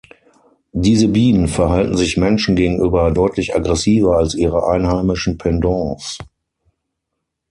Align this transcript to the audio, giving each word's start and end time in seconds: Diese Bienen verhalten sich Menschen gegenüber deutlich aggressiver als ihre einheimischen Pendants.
Diese 0.73 1.09
Bienen 1.09 1.47
verhalten 1.47 1.95
sich 1.95 2.17
Menschen 2.17 2.55
gegenüber 2.55 3.11
deutlich 3.11 3.55
aggressiver 3.55 4.17
als 4.17 4.33
ihre 4.33 4.65
einheimischen 4.67 5.37
Pendants. 5.37 6.17